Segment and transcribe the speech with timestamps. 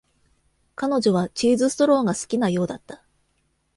[0.73, 3.03] 彼女はチーズストローが好きなようだった。